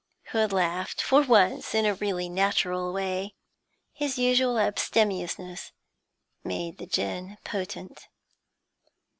Hood 0.29 0.51
laughed, 0.51 0.99
for 0.99 1.21
once 1.21 1.75
in 1.75 1.85
a 1.85 1.93
really 1.93 2.27
natural 2.27 2.91
way. 2.91 3.35
His 3.93 4.17
usual 4.17 4.57
abstemiousness 4.57 5.73
made 6.43 6.79
the 6.79 6.87
gin 6.87 7.37
potent. 7.43 8.07